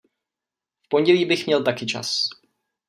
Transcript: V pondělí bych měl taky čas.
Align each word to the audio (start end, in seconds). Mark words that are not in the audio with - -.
V 0.85 0.89
pondělí 0.89 1.25
bych 1.25 1.45
měl 1.45 1.63
taky 1.63 1.85
čas. 1.85 2.29